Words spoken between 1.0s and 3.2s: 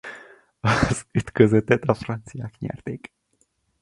ütközetet a franciák nyerték.